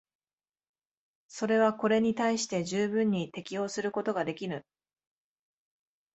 [1.27, 4.65] それはこれに対して十分に適応することができぬ。